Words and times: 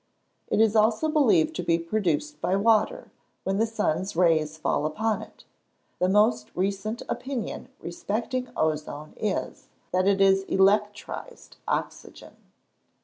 It 0.47 0.59
is 0.59 0.75
also 0.75 1.09
believed 1.09 1.55
to 1.57 1.61
be 1.61 1.77
produced 1.77 2.41
by 2.41 2.55
water, 2.55 3.11
when 3.43 3.59
the 3.59 3.67
sun's 3.67 4.15
rays 4.15 4.57
fall 4.57 4.87
upon 4.87 5.21
it. 5.21 5.45
The 5.99 6.09
most 6.09 6.49
recent 6.55 7.03
opinion 7.07 7.69
respecting 7.79 8.49
ozone 8.57 9.13
is, 9.15 9.67
that 9.91 10.07
it 10.07 10.19
is 10.19 10.41
electrized 10.45 11.57
oxygen. 11.67 12.35